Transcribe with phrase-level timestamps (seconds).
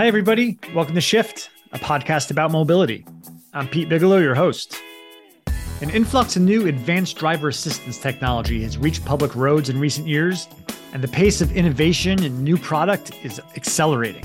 [0.00, 0.58] Hi, everybody.
[0.74, 3.04] Welcome to Shift, a podcast about mobility.
[3.52, 4.80] I'm Pete Bigelow, your host.
[5.82, 10.48] An influx of new advanced driver assistance technology has reached public roads in recent years,
[10.94, 14.24] and the pace of innovation and new product is accelerating.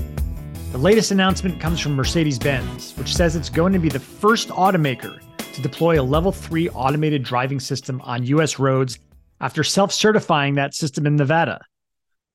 [0.72, 4.48] The latest announcement comes from Mercedes Benz, which says it's going to be the first
[4.48, 5.20] automaker
[5.52, 8.98] to deploy a level three automated driving system on US roads
[9.42, 11.60] after self certifying that system in Nevada.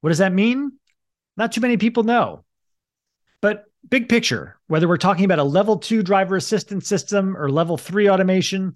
[0.01, 0.73] What does that mean?
[1.37, 2.43] Not too many people know.
[3.89, 8.09] Big picture, whether we're talking about a level two driver assistance system or level three
[8.09, 8.73] automation,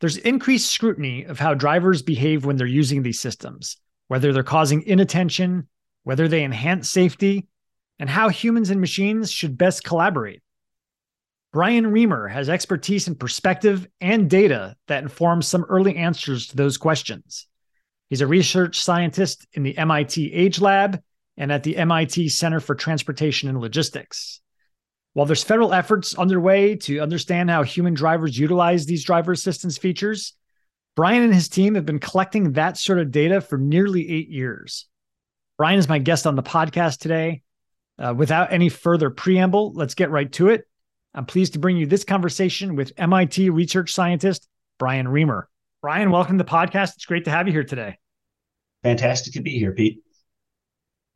[0.00, 3.76] there's increased scrutiny of how drivers behave when they're using these systems,
[4.08, 5.68] whether they're causing inattention,
[6.04, 7.46] whether they enhance safety,
[7.98, 10.42] and how humans and machines should best collaborate.
[11.52, 16.76] Bryan Reimer has expertise in perspective and data that informs some early answers to those
[16.76, 17.46] questions.
[18.10, 21.00] He's a research scientist in the MIT Age Lab
[21.36, 24.40] and at the MIT Center for Transportation and Logistics.
[25.16, 30.34] While there's federal efforts underway to understand how human drivers utilize these driver assistance features,
[30.94, 34.84] Bryan and his team have been collecting that sort of data for nearly eight years.
[35.56, 37.40] Bryan is my guest on the podcast today.
[37.98, 40.68] Uh, without any further preamble, let's get right to it.
[41.14, 44.46] I'm pleased to bring you this conversation with MIT research scientist
[44.78, 45.44] Bryan Reimer.
[45.80, 46.96] Bryan, welcome to the podcast.
[46.96, 47.96] It's great to have you here today.
[48.82, 50.02] Fantastic to be here, Pete.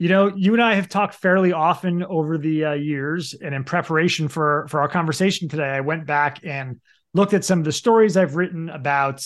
[0.00, 3.64] You know, you and I have talked fairly often over the uh, years, and in
[3.64, 6.80] preparation for for our conversation today, I went back and
[7.12, 9.22] looked at some of the stories I've written about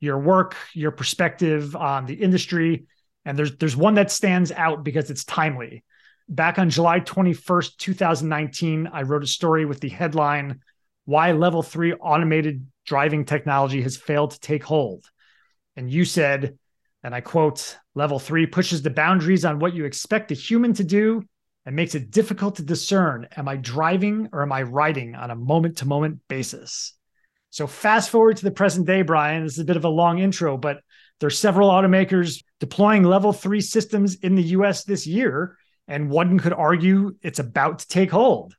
[0.00, 2.84] your work, your perspective on the industry,
[3.24, 5.82] and there's there's one that stands out because it's timely.
[6.28, 10.60] Back on July 21st, 2019, I wrote a story with the headline
[11.06, 15.06] "Why Level Three Automated Driving Technology Has Failed to Take Hold,"
[15.74, 16.58] and you said
[17.08, 20.84] and I quote, level three pushes the boundaries on what you expect a human to
[20.84, 21.24] do
[21.64, 25.34] and makes it difficult to discern am I driving or am I riding on a
[25.34, 26.92] moment to moment basis?
[27.48, 29.44] So, fast forward to the present day, Bryan.
[29.44, 30.82] This is a bit of a long intro, but
[31.18, 36.52] there's several automakers deploying level three systems in the US this year, and one could
[36.52, 38.54] argue it's about to take hold.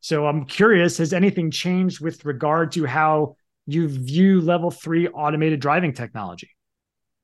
[0.00, 5.60] So, I'm curious has anything changed with regard to how you view level three automated
[5.60, 6.50] driving technology?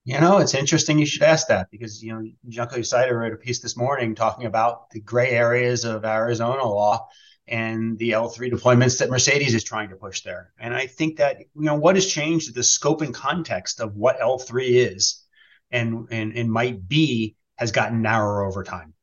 [0.05, 3.37] You know, it's interesting you should ask that because, you know, Junko Yoshida wrote a
[3.37, 7.06] piece this morning talking about the gray areas of Arizona law
[7.47, 10.53] and the L3 deployments that Mercedes is trying to push there.
[10.59, 14.19] And I think that, you know, what has changed the scope and context of what
[14.21, 15.22] L3 is
[15.71, 18.94] and, and, and might be has gotten narrower over time.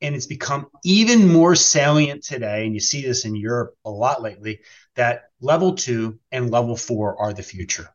[0.00, 4.22] And it's become even more salient today, and you see this in Europe a lot
[4.22, 4.60] lately,
[4.94, 7.90] that level two and level four are the future.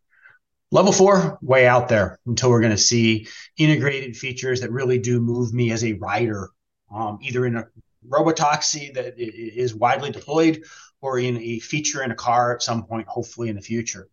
[0.73, 5.21] Level four, way out there until we're going to see integrated features that really do
[5.21, 6.49] move me as a rider,
[6.91, 7.67] um, either in a
[8.09, 10.63] robotaxi that is widely deployed
[10.99, 14.09] or in a feature in a car at some point, hopefully in the future.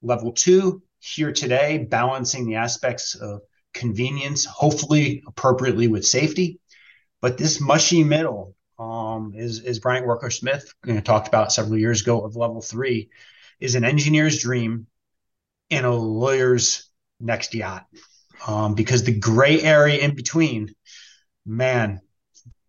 [0.00, 3.42] Level two, here today, balancing the aspects of
[3.74, 6.58] convenience, hopefully appropriately with safety.
[7.20, 11.76] But this mushy middle, um, is, as Bryant Walker Smith you know, talked about several
[11.76, 13.10] years ago of level three,
[13.60, 14.86] is an engineer's dream
[15.70, 16.88] in a lawyer's
[17.20, 17.86] next yacht
[18.46, 20.74] um, because the gray area in between,
[21.44, 22.00] man,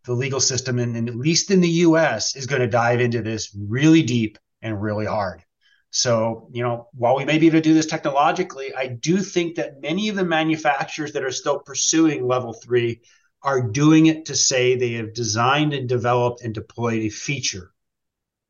[0.05, 3.55] the legal system, and at least in the US, is going to dive into this
[3.55, 5.43] really deep and really hard.
[5.91, 9.55] So, you know, while we may be able to do this technologically, I do think
[9.55, 13.01] that many of the manufacturers that are still pursuing level three
[13.41, 17.71] are doing it to say they have designed and developed and deployed a feature.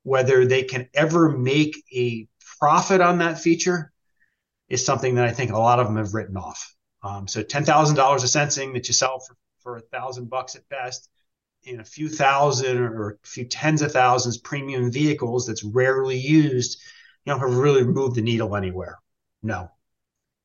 [0.03, 2.27] Whether they can ever make a
[2.59, 3.91] profit on that feature,
[4.69, 6.75] is something that I think a lot of them have written off.
[7.03, 10.55] Um, so ten thousand dollars of sensing that you sell for, for a thousand bucks
[10.55, 11.09] at best,
[11.63, 16.81] in a few thousand or a few tens of thousands premium vehicles that's rarely used,
[17.25, 18.99] you know, have really moved the needle anywhere.
[19.41, 19.71] No.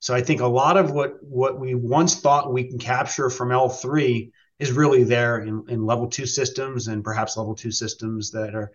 [0.00, 3.48] So I think a lot of what what we once thought we can capture from
[3.48, 8.54] L3 is really there in, in level two systems and perhaps level two systems that
[8.54, 8.70] are,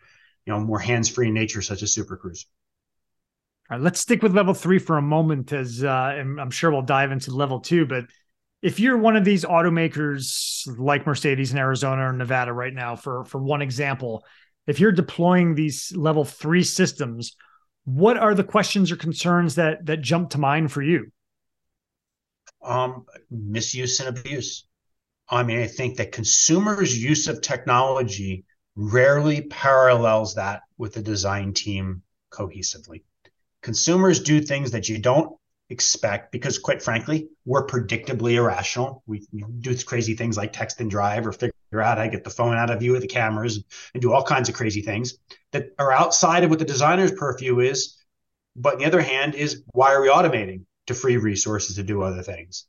[0.45, 2.47] you know, more hands-free in nature, such as Super Cruise.
[3.69, 6.81] All right, let's stick with level three for a moment, as uh, I'm sure we'll
[6.81, 7.85] dive into level two.
[7.85, 8.05] But
[8.63, 13.25] if you're one of these automakers like Mercedes in Arizona or Nevada right now, for
[13.25, 14.25] for one example,
[14.65, 17.35] if you're deploying these level three systems,
[17.85, 21.11] what are the questions or concerns that that jump to mind for you?
[22.63, 24.65] Um, misuse and abuse.
[25.29, 28.45] I mean, I think that consumers' use of technology
[28.75, 32.01] rarely parallels that with the design team
[32.31, 33.03] cohesively
[33.61, 35.35] consumers do things that you don't
[35.69, 39.03] expect because quite frankly we're predictably irrational.
[39.05, 39.27] We
[39.59, 42.57] do crazy things like text and drive or figure out how to get the phone
[42.57, 43.63] out of view of the cameras
[43.93, 45.15] and do all kinds of crazy things
[45.51, 47.97] that are outside of what the designer's purview is
[48.55, 52.01] but on the other hand is why are we automating to free resources to do
[52.01, 52.65] other things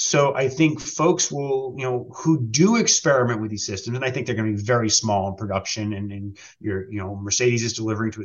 [0.00, 4.10] so i think folks will you know who do experiment with these systems and i
[4.10, 7.62] think they're going to be very small in production and, and your you know mercedes
[7.62, 8.24] is delivering to a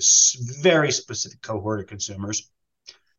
[0.62, 2.50] very specific cohort of consumers.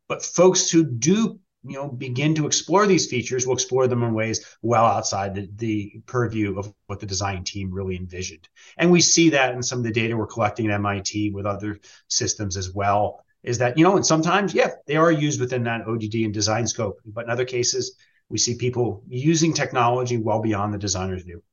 [0.07, 4.13] But folks who do you know begin to explore these features will explore them in
[4.13, 8.47] ways well outside the, the purview of what the design team really envisioned.
[8.77, 11.79] And we see that in some of the data we're collecting at mit with other
[12.07, 15.87] systems as well is that you know and sometimes yeah they are used within that
[15.87, 17.95] odd and design scope but in other cases
[18.29, 21.43] we see people using technology well beyond the designer's view.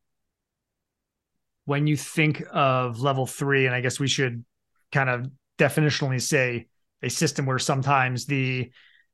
[1.67, 4.45] When you think of level three and i guess we should
[4.93, 6.67] kind of definitionally say
[7.03, 8.71] a system where sometimes the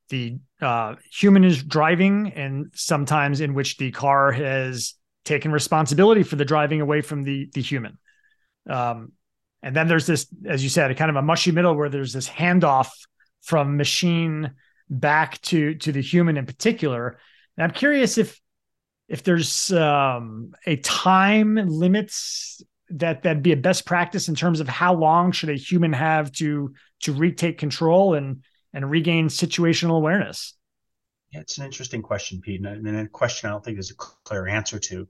[0.09, 6.35] the uh, human is driving and sometimes in which the car has taken responsibility for
[6.35, 7.97] the driving away from the the human.
[8.69, 9.13] Um,
[9.63, 12.13] and then there's this as you said a kind of a mushy middle where there's
[12.13, 12.89] this handoff
[13.41, 14.51] from machine
[14.89, 17.17] back to to the human in particular
[17.57, 18.39] and i'm curious if
[19.07, 22.61] if there's um, a time limits
[22.91, 26.31] that that'd be a best practice in terms of how long should a human have
[26.31, 28.43] to to retake control and
[28.73, 30.53] and regain situational awareness?
[31.31, 34.47] Yeah, it's an interesting question, Pete, and a question I don't think there's a clear
[34.47, 35.07] answer to.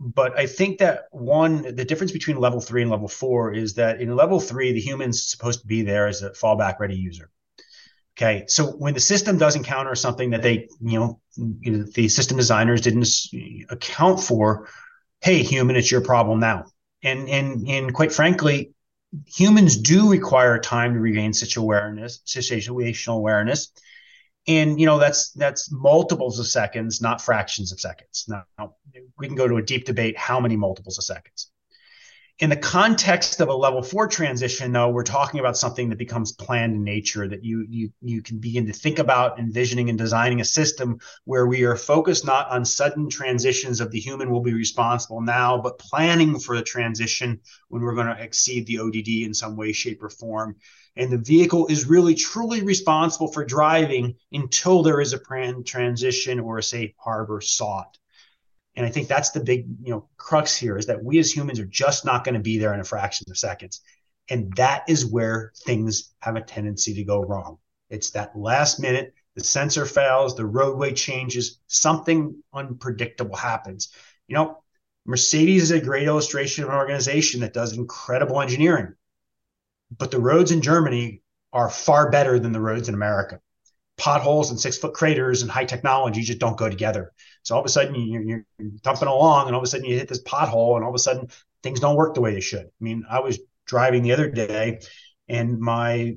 [0.00, 4.00] But I think that one, the difference between level three and level four is that
[4.00, 7.30] in level three, the human's supposed to be there as a fallback ready user.
[8.16, 12.80] Okay, so when the system does encounter something that they, you know, the system designers
[12.80, 13.08] didn't
[13.70, 14.68] account for,
[15.20, 16.66] hey, human, it's your problem now.
[17.02, 18.72] And and and quite frankly,
[19.26, 23.72] humans do require time to regain such awareness, situational awareness.
[24.46, 28.26] And you know that's that's multiples of seconds, not fractions of seconds.
[28.28, 28.44] Now
[29.18, 31.50] we can go to a deep debate how many multiples of seconds.
[32.40, 36.32] In the context of a level four transition, though, we're talking about something that becomes
[36.32, 40.40] planned in nature that you you you can begin to think about envisioning and designing
[40.40, 44.52] a system where we are focused not on sudden transitions of the human will be
[44.52, 49.32] responsible now, but planning for the transition when we're going to exceed the ODD in
[49.32, 50.56] some way, shape, or form.
[50.96, 55.20] And the vehicle is really truly responsible for driving until there is a
[55.64, 57.96] transition or a safe harbor sought.
[58.76, 61.60] And I think that's the big, you know, crux here is that we as humans
[61.60, 63.80] are just not going to be there in a fraction of seconds.
[64.28, 67.58] And that is where things have a tendency to go wrong.
[67.90, 73.90] It's that last minute, the sensor fails, the roadway changes, something unpredictable happens.
[74.26, 74.62] You know,
[75.06, 78.94] Mercedes is a great illustration of an organization that does incredible engineering,
[79.96, 81.22] but the roads in Germany
[81.52, 83.40] are far better than the roads in America
[83.96, 87.12] potholes and six foot craters and high technology just don't go together.
[87.42, 88.44] So all of a sudden you're, you're
[88.82, 90.98] thumping along and all of a sudden you hit this pothole and all of a
[90.98, 91.28] sudden
[91.62, 92.66] things don't work the way they should.
[92.66, 94.80] I mean, I was driving the other day
[95.28, 96.16] and my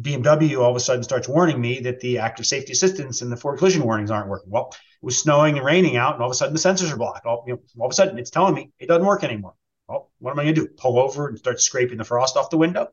[0.00, 3.36] BMW all of a sudden starts warning me that the active safety assistance and the
[3.36, 4.50] forward collision warnings aren't working.
[4.50, 6.96] Well, it was snowing and raining out, and all of a sudden the sensors are
[6.96, 7.26] blocked.
[7.26, 9.54] All, you know, all of a sudden it's telling me it doesn't work anymore.
[9.88, 10.68] Well, what am I going to do?
[10.68, 12.88] Pull over and start scraping the frost off the window?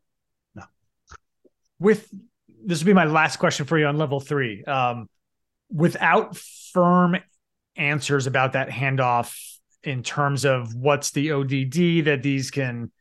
[0.55, 0.63] No.
[1.79, 2.11] With
[2.65, 4.63] this would be my last question for you on level three.
[4.63, 5.07] Um,
[5.69, 7.17] without firm
[7.75, 9.35] answers about that handoff
[9.83, 12.91] in terms of what's the ODD that these can,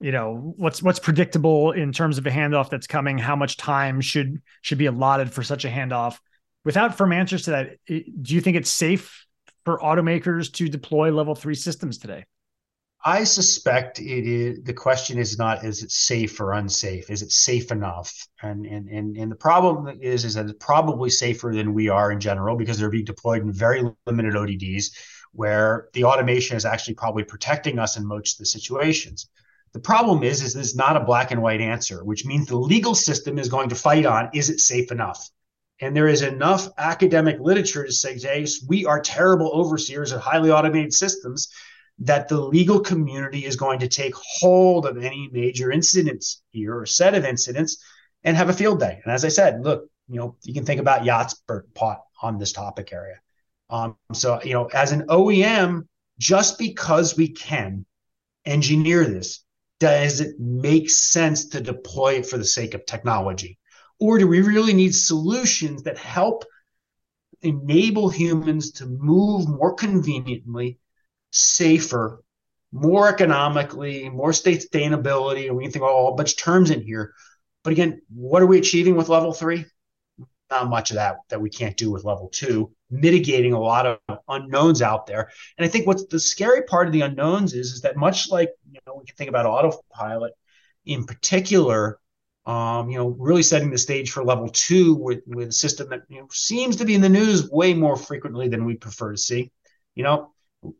[0.00, 4.00] you know, what's what's predictable in terms of a handoff that's coming, how much time
[4.00, 6.18] should should be allotted for such a handoff.
[6.64, 9.26] Without firm answers to that, do you think it's safe
[9.64, 12.24] for automakers to deploy level three systems today?
[13.04, 17.10] I suspect it is the question is not is it safe or unsafe?
[17.10, 18.28] Is it safe enough?
[18.42, 22.12] And and and, and the problem is is that it's probably safer than we are
[22.12, 24.96] in general because they're being deployed in very limited ODDs
[25.32, 29.28] where the automation is actually probably protecting us in most of the situations.
[29.72, 32.94] The problem is is it's not a black and white answer, which means the legal
[32.94, 35.28] system is going to fight on is it safe enough?
[35.80, 40.52] And there is enough academic literature to say, hey, we are terrible overseers of highly
[40.52, 41.48] automated systems
[41.98, 46.86] that the legal community is going to take hold of any major incidents here or
[46.86, 47.82] set of incidents
[48.24, 49.00] and have a field day.
[49.04, 51.40] And as I said, look, you know, you can think about yachts
[51.74, 53.16] pot on this topic area.
[53.70, 55.86] Um, so, you know, as an OEM,
[56.18, 57.86] just because we can
[58.44, 59.44] engineer this,
[59.80, 63.58] does it make sense to deploy it for the sake of technology?
[63.98, 66.44] Or do we really need solutions that help
[67.40, 70.78] enable humans to move more conveniently
[71.32, 72.22] safer,
[72.70, 75.48] more economically, more sustainability.
[75.48, 77.12] And we can think, oh, a bunch of terms in here.
[77.64, 79.66] But again, what are we achieving with level three?
[80.52, 84.18] not much of that that we can't do with level two, mitigating a lot of
[84.28, 85.30] unknowns out there.
[85.56, 88.50] And I think what's the scary part of the unknowns is, is that much like,
[88.70, 90.34] you know, we can think about autopilot
[90.84, 91.98] in particular,
[92.44, 96.02] um, you know, really setting the stage for level two with, with a system that
[96.08, 99.18] you know, seems to be in the news way more frequently than we prefer to
[99.18, 99.50] see.
[99.94, 100.32] You know,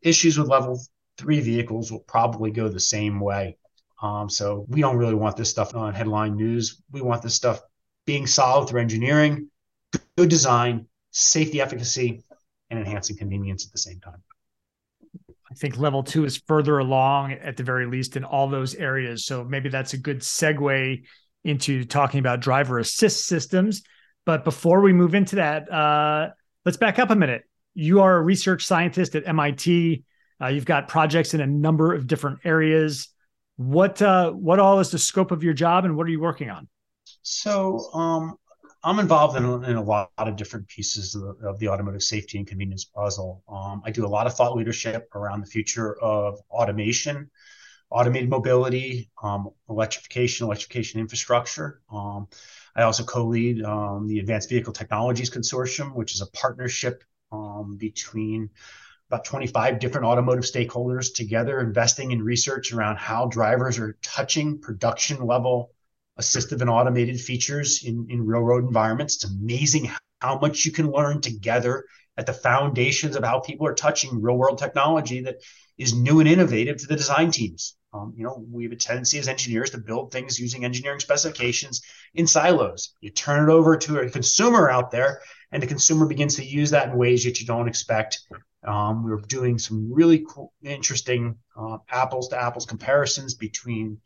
[0.02, 0.80] issues with level
[1.18, 3.56] three vehicles will probably go the same way.
[4.02, 6.82] Um, so we don't really want this stuff on headline news.
[6.90, 7.60] We want this stuff
[8.04, 9.48] being solved through engineering,
[10.16, 12.24] good design, safety, efficacy,
[12.70, 14.22] and enhancing convenience at the same time.
[15.50, 19.26] I think level two is further along at the very least in all those areas.
[19.26, 21.02] So maybe that's a good segue
[21.44, 23.82] into talking about driver assist systems.
[24.24, 26.30] But before we move into that, uh,
[26.64, 27.42] let's back up a minute.
[27.74, 30.04] You are a research scientist at MIT.
[30.40, 33.08] Uh, you've got projects in a number of different areas.
[33.56, 36.50] What uh, what all is the scope of your job, and what are you working
[36.50, 36.68] on?
[37.22, 38.36] So um,
[38.84, 42.38] I'm involved in, in, a lot of different pieces of the, of the automotive safety
[42.38, 43.42] and convenience puzzle.
[43.48, 47.30] Um, I do a lot of thought leadership around the future of automation,
[47.90, 51.80] automated mobility, um, electrification, electrification infrastructure.
[51.92, 52.26] Um,
[52.74, 58.50] I also co-lead um, the Advanced Vehicle Technologies Consortium, which is a partnership um, between
[59.08, 65.24] about 25 different automotive stakeholders together investing in research around how drivers are touching production
[65.26, 65.72] level
[66.18, 69.16] assistive and automated features in, in railroad environments.
[69.16, 71.84] It's amazing how much you can learn together
[72.16, 75.36] at the foundations of how people are touching real world technology that
[75.78, 77.76] is new and innovative to the design teams.
[77.94, 81.82] Um, you know, we have a tendency as engineers to build things using engineering specifications
[82.14, 82.94] in silos.
[83.00, 85.20] You turn it over to a consumer out there,
[85.52, 88.20] and the consumer begins to use that in ways that you don't expect.
[88.66, 93.98] Um, we are doing some really cool, interesting uh, apples to apples comparisons between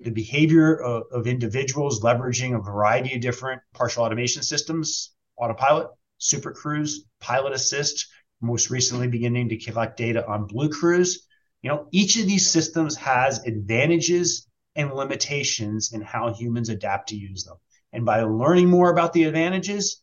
[0.00, 6.52] the behavior of, of individuals leveraging a variety of different partial automation systems, autopilot, super
[6.52, 8.06] cruise, pilot assist,
[8.40, 11.26] most recently beginning to collect data on blue cruise.
[11.62, 17.16] You know, each of these systems has advantages and limitations in how humans adapt to
[17.16, 17.56] use them.
[17.92, 20.02] And by learning more about the advantages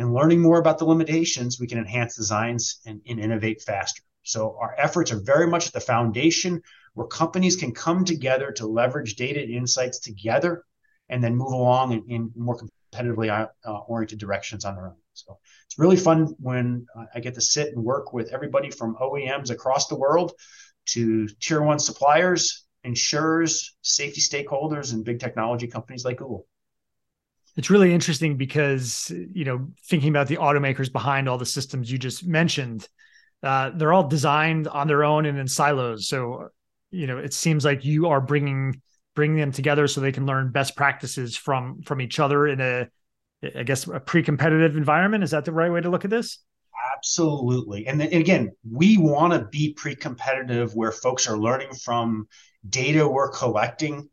[0.00, 4.02] and learning more about the limitations, we can enhance designs and, and innovate faster.
[4.22, 6.62] So our efforts are very much at the foundation
[6.94, 10.64] where companies can come together to leverage data and insights together
[11.10, 14.96] and then move along in, in more competitively uh, oriented directions on their own.
[15.12, 19.50] So it's really fun when I get to sit and work with everybody from OEMs
[19.50, 20.32] across the world
[20.86, 26.46] to tier one suppliers, insurers, safety stakeholders, and big technology companies like Google.
[27.56, 31.98] It's really interesting because, you know, thinking about the automakers behind all the systems you
[31.98, 32.88] just mentioned,
[33.42, 36.08] uh, they're all designed on their own and in silos.
[36.08, 36.50] So
[36.90, 38.80] you know it seems like you are bringing
[39.14, 42.88] bringing them together so they can learn best practices from from each other in a
[43.56, 45.24] i guess a pre-competitive environment.
[45.24, 46.38] Is that the right way to look at this?
[46.96, 47.86] Absolutely.
[47.86, 52.26] And, then, and again we want to be pre-competitive where folks are learning from
[52.68, 54.08] data we're collecting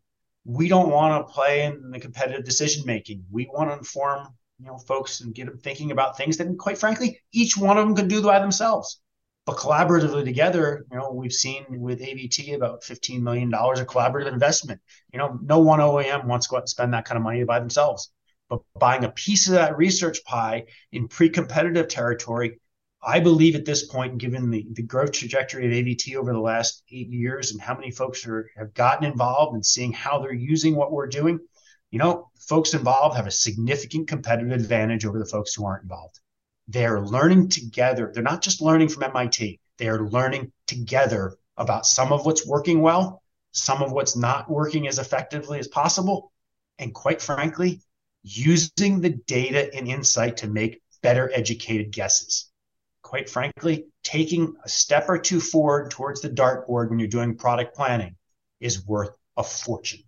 [0.48, 4.28] we don't want to play in the competitive decision making we want to inform
[4.60, 7.86] you know folks and get them thinking about things that quite frankly each one of
[7.86, 9.02] them could do by themselves
[9.48, 14.82] but collaboratively together, you know, we've seen with AVT about $15 million of collaborative investment.
[15.14, 17.46] You know, no one OEM wants to go out and spend that kind of money
[17.46, 18.12] by themselves.
[18.50, 22.60] But buying a piece of that research pie in pre-competitive territory,
[23.02, 26.84] I believe at this point, given the, the growth trajectory of AVT over the last
[26.92, 30.76] eight years and how many folks are, have gotten involved and seeing how they're using
[30.76, 31.40] what we're doing,
[31.92, 36.20] you know, folks involved have a significant competitive advantage over the folks who aren't involved.
[36.68, 38.12] They're learning together.
[38.14, 42.82] They're not just learning from MIT, they are learning together about some of what's working
[42.82, 46.32] well, some of what's not working as effectively as possible,
[46.80, 47.82] and quite frankly,
[48.24, 52.47] using the data and insight to make better educated guesses.
[53.08, 57.74] Quite frankly, taking a step or two forward towards the dartboard when you're doing product
[57.74, 58.18] planning
[58.60, 60.02] is worth a fortune.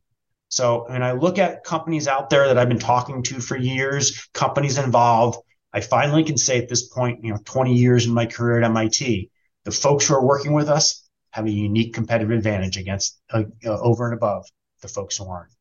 [0.50, 4.28] So, when I look at companies out there that I've been talking to for years,
[4.34, 5.40] companies involved,
[5.72, 8.66] I finally can say at this point, you know, 20 years in my career at
[8.66, 9.32] MIT,
[9.64, 13.80] the folks who are working with us have a unique competitive advantage against uh, uh,
[13.80, 14.46] over and above
[14.82, 15.54] the folks who aren't,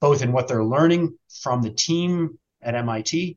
[0.00, 3.36] both in what they're learning from the team at MIT,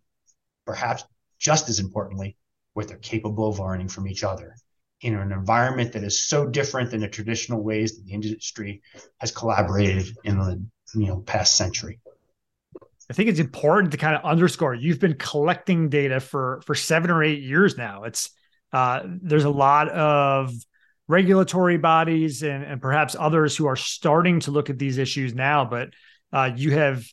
[0.65, 1.03] perhaps
[1.37, 2.37] just as importantly,
[2.73, 4.55] what they're capable of learning from each other
[5.01, 8.81] in an environment that is so different than the traditional ways that the industry
[9.17, 10.63] has collaborated in the
[10.95, 11.99] you know past century.
[13.09, 17.09] I think it's important to kind of underscore you've been collecting data for for seven
[17.09, 18.03] or eight years now.
[18.03, 18.29] It's
[18.71, 20.53] uh, there's a lot of
[21.07, 25.65] regulatory bodies and, and perhaps others who are starting to look at these issues now,
[25.65, 25.89] but
[26.31, 27.05] uh, you have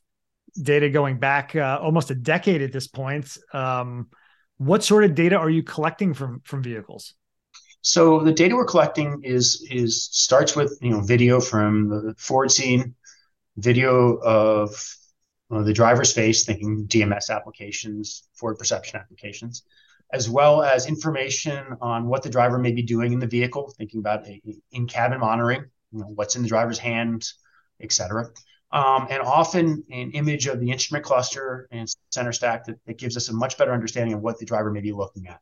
[0.63, 3.37] data going back uh, almost a decade at this point.
[3.53, 4.09] Um,
[4.59, 7.15] what sort of data are you collecting from from vehicles?
[7.81, 12.51] So the data we're collecting is is starts with you know video from the forward
[12.51, 12.95] scene,
[13.57, 14.71] video of
[15.51, 19.63] the driver's face, thinking DMS applications, forward perception applications,
[20.13, 24.01] as well as information on what the driver may be doing in the vehicle, thinking
[24.01, 24.27] about
[24.73, 27.27] in cabin monitoring, you know, what's in the driver's hand,
[27.81, 28.27] et cetera.
[28.71, 33.17] Um, and often an image of the instrument cluster and center stack that, that gives
[33.17, 35.41] us a much better understanding of what the driver may be looking at.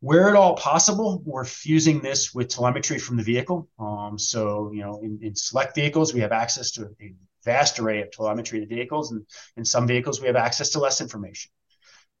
[0.00, 3.68] Where at all possible, we're fusing this with telemetry from the vehicle.
[3.78, 8.02] Um, so, you know, in, in, select vehicles, we have access to a vast array
[8.02, 9.24] of telemetry of vehicles, and
[9.56, 11.52] in some vehicles, we have access to less information.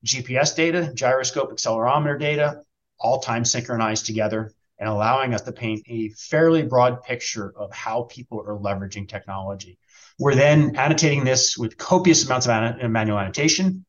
[0.04, 2.62] GPS data, gyroscope, accelerometer data,
[2.98, 8.02] all time synchronized together and allowing us to paint a fairly broad picture of how
[8.04, 9.78] people are leveraging technology.
[10.18, 13.84] We're then annotating this with copious amounts of manual annotation.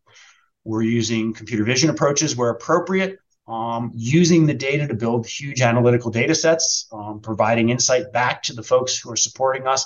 [0.64, 6.10] We're using computer vision approaches where appropriate, um, using the data to build huge analytical
[6.10, 9.86] data sets, um, providing insight back to the folks who are supporting us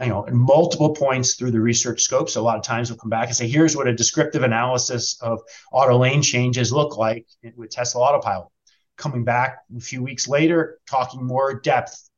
[0.00, 2.28] you know, in multiple points through the research scope.
[2.28, 5.20] So a lot of times we'll come back and say, here's what a descriptive analysis
[5.20, 5.40] of
[5.72, 8.48] auto lane changes look like with Tesla Autopilot.
[8.96, 12.10] Coming back a few weeks later, talking more depth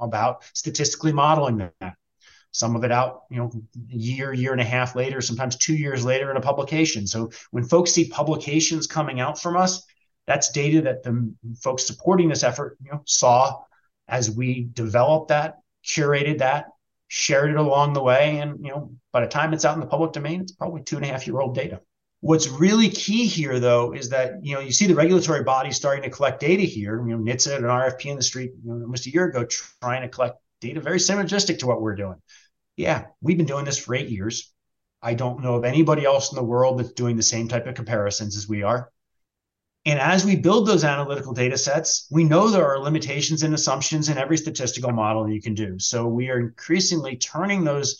[0.00, 1.96] about statistically modeling that.
[2.52, 3.50] Some of it out, you know,
[3.92, 7.06] a year, year and a half later, sometimes two years later in a publication.
[7.06, 9.84] So when folks see publications coming out from us,
[10.26, 13.62] that's data that the folks supporting this effort, you know, saw
[14.06, 16.66] as we developed that, curated that,
[17.08, 18.38] shared it along the way.
[18.38, 20.96] And, you know, by the time it's out in the public domain, it's probably two
[20.96, 21.80] and a half year old data.
[22.20, 26.04] What's really key here, though, is that you know you see the regulatory bodies starting
[26.04, 27.04] to collect data here.
[27.04, 30.02] You know, NHTSA and RFP in the street you know, almost a year ago trying
[30.02, 32.16] to collect data very synergistic to what we're doing.
[32.76, 34.52] Yeah, we've been doing this for eight years.
[35.02, 37.74] I don't know of anybody else in the world that's doing the same type of
[37.74, 38.90] comparisons as we are.
[39.84, 44.08] And as we build those analytical data sets, we know there are limitations and assumptions
[44.08, 45.76] in every statistical model you can do.
[45.80, 47.98] So we are increasingly turning those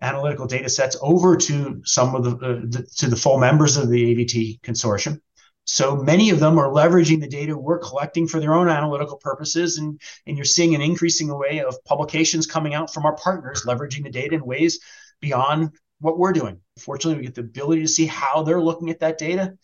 [0.00, 3.88] analytical data sets over to some of the, uh, the, to the full members of
[3.88, 5.20] the AVT consortium.
[5.64, 9.78] So many of them are leveraging the data we're collecting for their own analytical purposes,
[9.78, 14.02] and, and you're seeing an increasing array of publications coming out from our partners leveraging
[14.02, 14.80] the data in ways
[15.20, 15.70] beyond
[16.00, 16.58] what we're doing.
[16.78, 19.54] Fortunately, we get the ability to see how they're looking at that data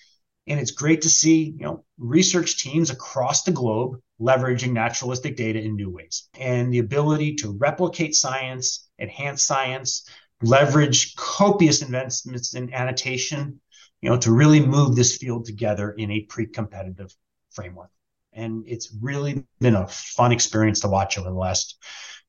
[0.49, 5.61] and it's great to see, you know, research teams across the globe leveraging naturalistic data
[5.61, 10.09] in new ways and the ability to replicate science, enhance science,
[10.43, 13.61] leverage copious investments in annotation,
[14.01, 17.15] you know, to really move this field together in a pre-competitive
[17.51, 17.91] framework.
[18.33, 21.79] And it's really been a fun experience to watch over the last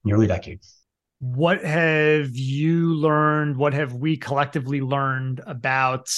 [0.04, 0.62] nearly decade.
[1.20, 3.58] What have you learned?
[3.58, 6.10] What have we collectively learned about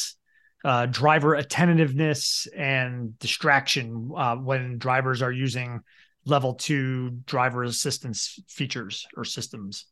[0.63, 5.79] uh, driver attentiveness and distraction uh, when drivers are using
[6.25, 9.87] level two driver assistance features or systems?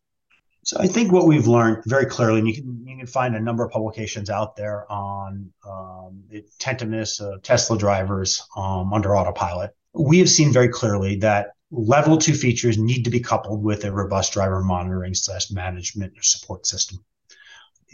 [0.63, 3.39] So I think what we've learned very clearly, and you can you can find a
[3.39, 9.71] number of publications out there on um, the attentiveness of Tesla drivers um, under autopilot.
[9.93, 13.91] We have seen very clearly that level two features need to be coupled with a
[13.91, 16.99] robust driver monitoring slash management support system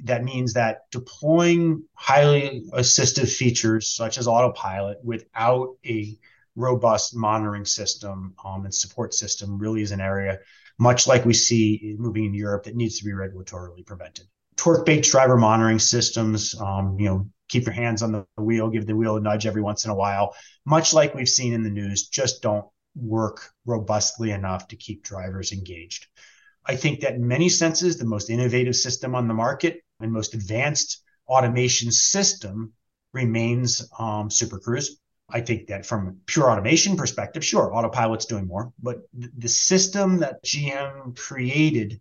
[0.03, 6.17] that means that deploying highly assistive features such as autopilot without a
[6.55, 10.39] robust monitoring system um, and support system really is an area,
[10.77, 14.25] much like we see moving in Europe, that needs to be regulatorily prevented.
[14.57, 18.95] Torque-based driver monitoring systems, um, you know, keep your hands on the wheel, give the
[18.95, 20.35] wheel a nudge every once in a while,
[20.65, 25.51] much like we've seen in the news, just don't work robustly enough to keep drivers
[25.51, 26.07] engaged.
[26.65, 30.33] I think that in many senses, the most innovative system on the market and most
[30.33, 32.73] advanced automation system
[33.13, 34.97] remains um, Super Cruise.
[35.29, 40.19] I think that from a pure automation perspective, sure, autopilot's doing more, but the system
[40.19, 41.99] that GM created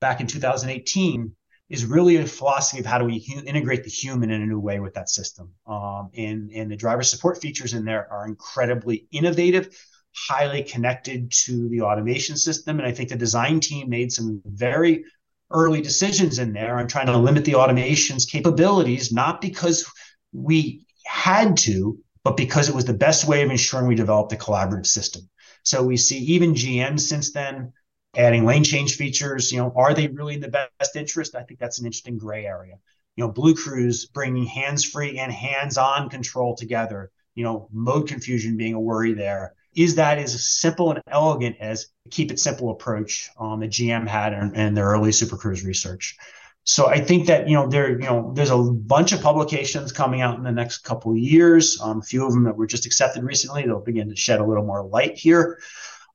[0.00, 1.34] back in 2018
[1.68, 4.60] is really a philosophy of how do we hu- integrate the human in a new
[4.60, 5.50] way with that system.
[5.66, 9.74] Um, and, and the driver support features in there are incredibly innovative,
[10.14, 12.78] highly connected to the automation system.
[12.78, 15.04] And I think the design team made some very
[15.50, 19.90] early decisions in there on trying to limit the automation's capabilities, not because
[20.32, 24.36] we had to, but because it was the best way of ensuring we developed a
[24.36, 25.28] collaborative system.
[25.64, 27.72] So we see even GM since then
[28.16, 29.52] adding lane change features.
[29.52, 31.34] You know, are they really in the best interest?
[31.34, 32.78] I think that's an interesting gray area.
[33.16, 37.10] You know, BlueCruise bringing hands-free and hands-on control together.
[37.34, 41.86] You know, mode confusion being a worry there is that as simple and elegant as
[42.10, 46.16] keep it simple approach um, that GM had in, in their early Super Cruise research.
[46.64, 50.20] So I think that you know there you know there's a bunch of publications coming
[50.20, 51.80] out in the next couple of years.
[51.80, 53.64] Um, a few of them that were just accepted recently.
[53.64, 55.58] They'll begin to shed a little more light here.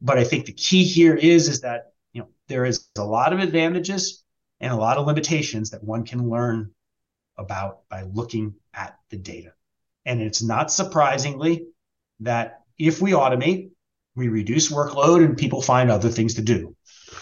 [0.02, 3.34] But I think the key here is is that you know there is a lot
[3.34, 4.24] of advantages
[4.62, 6.72] and a lot of limitations that one can learn
[7.38, 9.54] about by looking at the data.
[10.06, 11.68] And it's not surprisingly
[12.22, 13.72] that if we automate,
[14.16, 16.77] we reduce workload and people find other things to do.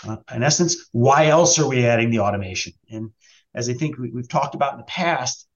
[0.08, 2.74] Uh, in essence, why else are we adding the automation?
[2.90, 3.12] And
[3.54, 5.48] as I think we, we've talked about in the past,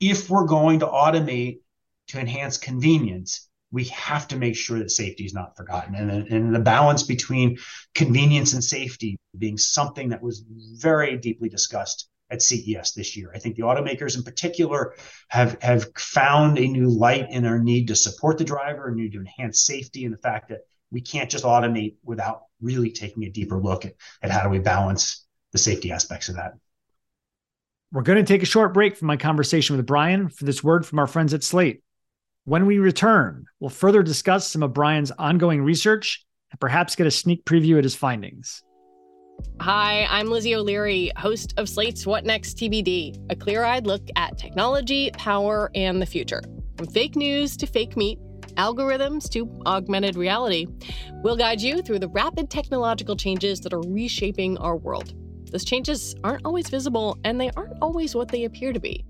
[0.00, 1.60] if we're going to automate
[2.08, 5.94] to enhance convenience, we have to make sure that safety is not forgotten.
[5.94, 7.58] And, and the balance between
[7.94, 13.30] convenience and safety being something that was very deeply discussed at CES this year.
[13.34, 14.94] I think the automakers in particular
[15.28, 19.12] have, have found a new light in our need to support the driver and need
[19.12, 23.30] to enhance safety and the fact that we can't just automate without really taking a
[23.30, 26.54] deeper look at, at how do we balance the safety aspects of that.
[27.92, 30.84] We're going to take a short break from my conversation with Bryan for this word
[30.84, 31.82] from our friends at Slate.
[32.44, 37.10] When we return, we'll further discuss some of Bryan's ongoing research and perhaps get a
[37.10, 38.62] sneak preview at his findings.
[39.60, 44.36] Hi, I'm Lizzie O'Leary, host of Slate's What Next TBD, a clear eyed look at
[44.36, 46.42] technology, power, and the future.
[46.76, 48.18] From fake news to fake meat,
[48.58, 50.66] algorithms to augmented reality,
[51.22, 55.14] we'll guide you through the rapid technological changes that are reshaping our world.
[55.50, 59.04] Those changes aren't always visible, and they aren't always what they appear to be.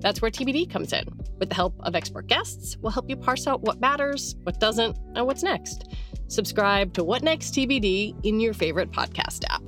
[0.00, 1.04] That's where TBD comes in.
[1.38, 4.96] With the help of expert guests, we'll help you parse out what matters, what doesn't,
[5.14, 5.84] and what's next.
[6.28, 9.62] Subscribe to What Next TBD in your favorite podcast app.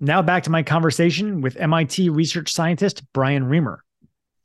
[0.00, 3.78] Now back to my conversation with MIT research scientist Bryan Reimer.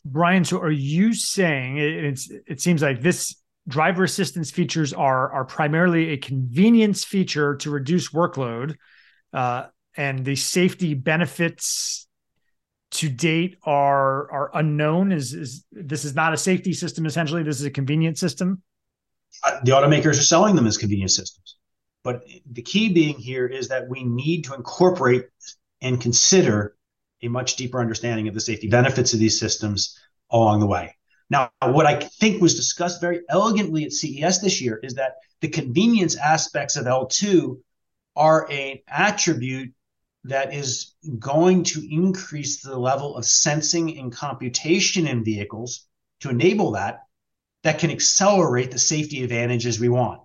[0.03, 3.35] Bryan, so are you saying it's it seems like this
[3.67, 8.75] driver assistance features are are primarily a convenience feature to reduce workload,
[9.33, 12.07] uh, and the safety benefits
[12.91, 15.11] to date are are unknown.
[15.11, 17.05] Is is this is not a safety system?
[17.05, 18.63] Essentially, this is a convenience system.
[19.45, 21.57] Uh, the automakers are selling them as convenience systems.
[22.03, 25.25] But the key being here is that we need to incorporate
[25.81, 26.75] and consider
[27.23, 30.95] a much deeper understanding of the safety benefits of these systems along the way.
[31.29, 35.47] Now, what I think was discussed very elegantly at CES this year is that the
[35.47, 37.59] convenience aspects of L2
[38.15, 39.73] are an attribute
[40.25, 45.87] that is going to increase the level of sensing and computation in vehicles
[46.19, 47.03] to enable that,
[47.63, 50.21] that can accelerate the safety advantages we want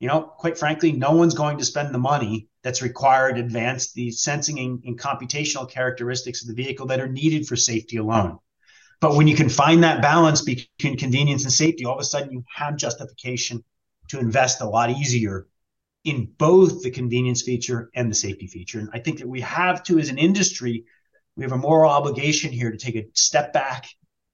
[0.00, 4.10] you know, quite frankly, no one's going to spend the money that's required advance the
[4.10, 8.38] sensing and, computational characteristics of the vehicle that are needed for safety alone.
[9.00, 12.32] But when you can find that balance between convenience and safety, all of a sudden
[12.32, 13.64] you have justification
[14.08, 15.46] to invest a lot easier
[16.04, 18.78] in both the convenience feature and the safety feature.
[18.78, 20.84] And I think that we have to, as an industry,
[21.36, 23.86] we have a moral obligation here to take a step back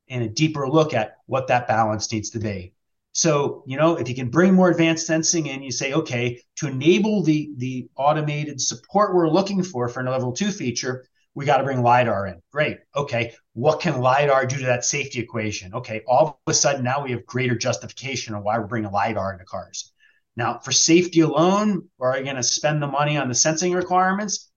[0.08, 2.72] and a deeper look at what that balance needs to be.
[3.16, 6.68] So, you know, if you can bring more advanced sensing in, you say, okay, to
[6.68, 11.56] enable the the automated support we're looking for for a level two feature, we got
[11.56, 12.42] to bring LiDAR in.
[12.52, 12.76] Great.
[12.94, 13.32] Okay.
[13.54, 15.72] What can LiDAR do to that safety equation?
[15.72, 16.02] Okay.
[16.06, 19.46] All of a sudden, now we have greater justification on why we're bringing LiDAR into
[19.46, 19.94] cars.
[20.36, 24.50] Now, for safety alone, are we going to spend the money on the sensing requirements?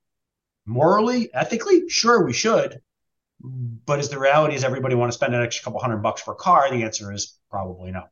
[0.65, 2.81] Morally, ethically, sure, we should.
[3.39, 6.33] But is the reality is everybody want to spend an extra couple hundred bucks for
[6.33, 6.69] a car?
[6.69, 8.03] The answer is probably no.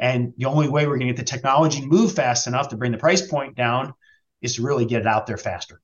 [0.00, 2.90] And the only way we're going to get the technology move fast enough to bring
[2.90, 3.92] the price point down
[4.40, 5.82] is to really get it out there faster.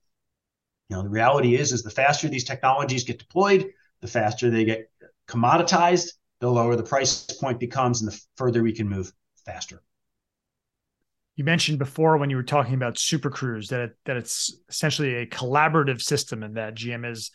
[0.89, 4.65] You know, the reality is, is the faster these technologies get deployed, the faster they
[4.65, 4.89] get
[5.27, 9.13] commoditized, the lower the price point becomes, and the further we can move
[9.45, 9.83] faster.
[11.35, 15.13] You mentioned before when you were talking about Super Cruise that it, that it's essentially
[15.15, 17.29] a collaborative system, and that GM has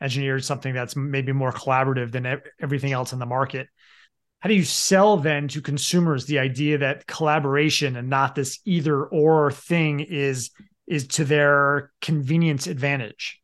[0.00, 3.66] engineered something that's maybe more collaborative than everything else in the market
[4.40, 9.04] how do you sell then to consumers the idea that collaboration and not this either
[9.04, 10.50] or thing is
[10.86, 13.40] is to their convenience advantage?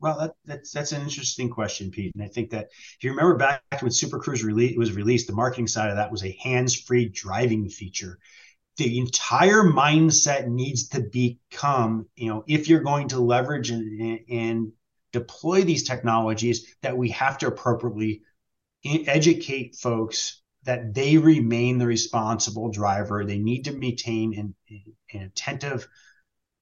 [0.00, 2.14] Well that, that's that's an interesting question pete.
[2.14, 5.34] And i think that if you remember back when super cruise rele- was released the
[5.34, 8.18] marketing side of that was a hands-free driving feature.
[8.76, 14.72] The entire mindset needs to become you know if you're going to leverage and, and
[15.12, 18.22] deploy these technologies that we have to appropriately
[18.84, 23.24] educate folks that they remain the responsible driver.
[23.24, 24.54] They need to maintain an,
[25.12, 25.88] an attentive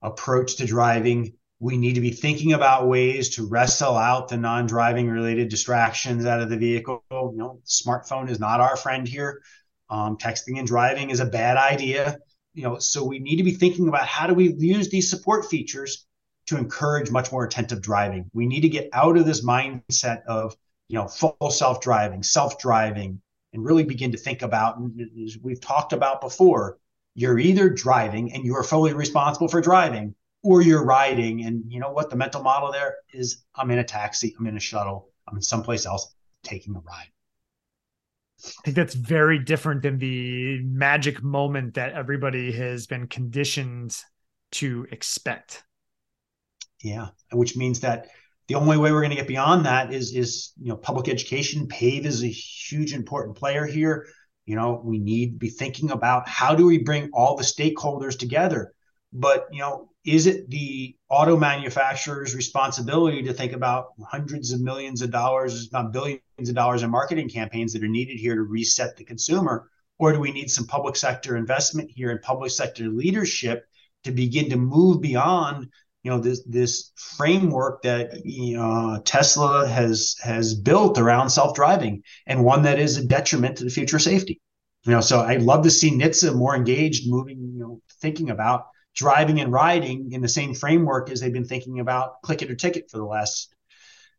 [0.03, 1.33] approach to driving.
[1.59, 6.41] We need to be thinking about ways to wrestle out the non-driving related distractions out
[6.41, 7.03] of the vehicle.
[7.11, 9.43] You know, smartphone is not our friend here.
[9.89, 12.19] Um, texting and driving is a bad idea.
[12.55, 15.47] You know, so we need to be thinking about how do we use these support
[15.47, 16.07] features
[16.47, 18.31] to encourage much more attentive driving.
[18.33, 20.57] We need to get out of this mindset of,
[20.89, 23.21] you know, full self-driving, self-driving,
[23.53, 24.79] and really begin to think about,
[25.25, 26.79] as we've talked about before,
[27.15, 31.45] you're either driving and you are fully responsible for driving, or you're riding.
[31.45, 32.11] And you know what?
[32.11, 35.43] The mental model there is I'm in a taxi, I'm in a shuttle, I'm in
[35.43, 37.09] someplace else taking a ride.
[38.39, 43.97] I think that's very different than the magic moment that everybody has been conditioned
[44.53, 45.65] to expect.
[46.83, 48.09] Yeah, which means that
[48.49, 51.67] the only way we're going to get beyond that is is you know public education.
[51.67, 54.07] PAVE is a huge important player here.
[54.45, 58.17] You know, we need to be thinking about how do we bring all the stakeholders
[58.17, 58.73] together.
[59.13, 65.03] But you know, is it the auto manufacturer's responsibility to think about hundreds of millions
[65.03, 68.97] of dollars, not billions of dollars in marketing campaigns that are needed here to reset
[68.97, 69.69] the consumer?
[69.99, 73.67] Or do we need some public sector investment here and public sector leadership
[74.05, 75.69] to begin to move beyond
[76.07, 82.45] you know this this framework that you know, Tesla has has built around self-driving and
[82.45, 84.41] one that is a detriment to the future safety.
[84.85, 88.67] You know, so I'd love to see NHTSA more engaged, moving, you know, thinking about
[88.95, 92.55] driving and riding in the same framework as they've been thinking about click it or
[92.55, 93.53] ticket for the last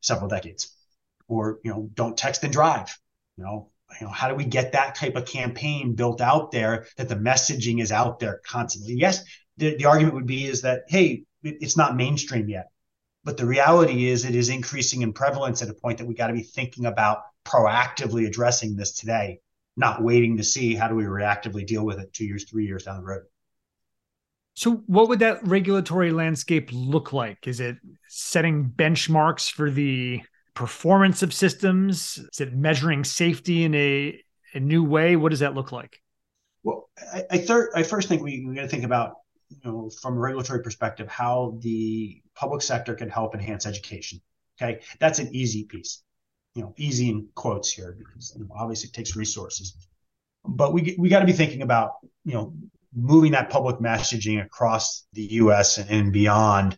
[0.02, 0.76] several decades.
[1.30, 2.98] Or, you know, don't text and drive.
[3.38, 3.70] You know,
[4.02, 7.16] you know, how do we get that type of campaign built out there that the
[7.16, 8.96] messaging is out there constantly?
[8.96, 9.24] Yes,
[9.56, 12.70] the, the argument would be is that, hey, it's not mainstream yet.
[13.24, 16.28] But the reality is it is increasing in prevalence at a point that we got
[16.28, 19.42] to be thinking about proactively addressing this today,
[19.76, 22.84] not waiting to see how do we reactively deal with it two years, three years
[22.84, 23.24] down the road.
[24.54, 27.48] So, what would that regulatory landscape look like?
[27.48, 30.22] Is it setting benchmarks for the
[30.56, 32.18] performance of systems?
[32.34, 34.20] Is it measuring safety in a,
[34.56, 35.16] a new way?
[35.16, 36.02] What does that look like?
[36.64, 39.18] Well, I, I, thir- I first think we, we got to think about,
[39.50, 44.22] you know, from a regulatory perspective, how the public sector can help enhance education.
[44.62, 46.04] Okay, that's an easy piece,
[46.56, 49.76] you know, easy in quotes here because you know, obviously it takes resources.
[50.44, 51.94] But we we got to be thinking about,
[52.26, 52.54] you know,
[52.96, 55.78] moving that public messaging across the U.S.
[55.78, 56.78] and, and beyond,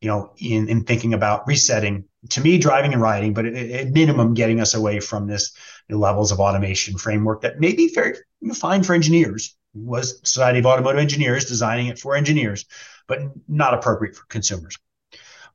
[0.00, 2.04] you know, in, in thinking about resetting.
[2.30, 5.52] To me, driving and riding, but at, minimum, getting us away from this
[5.88, 8.14] levels of automation framework that may be very
[8.54, 9.56] fine for engineers.
[9.74, 12.64] Was Society of Automotive Engineers designing it for engineers,
[13.06, 14.76] but not appropriate for consumers.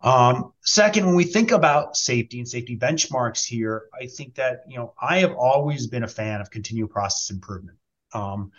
[0.01, 4.77] Um, second, when we think about safety and safety benchmarks here, I think that you
[4.77, 7.77] know I have always been a fan of continual process improvement.
[8.13, 8.51] Um,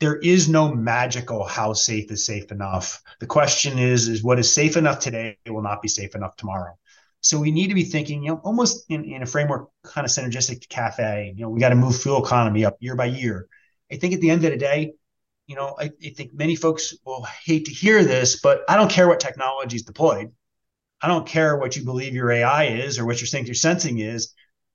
[0.00, 3.02] there is no magical how safe is safe enough.
[3.20, 6.76] The question is, is what is safe enough today will not be safe enough tomorrow.
[7.20, 10.10] So we need to be thinking, you know, almost in, in a framework kind of
[10.10, 11.34] synergistic to CAFE.
[11.36, 13.48] You know, we got to move fuel economy up year by year.
[13.90, 14.92] I think at the end of the day,
[15.46, 18.90] you know, I, I think many folks will hate to hear this, but I don't
[18.90, 20.32] care what technology is deployed.
[21.02, 23.98] I don't care what you believe your AI is or what you think your sensing
[23.98, 24.32] is,